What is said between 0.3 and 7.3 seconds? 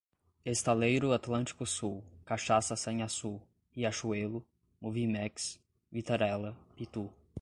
Estaleiro Atlântico Sul, Cachaça Sanhaçu, Riachuelo, Moviemax, Vitarella, Pitú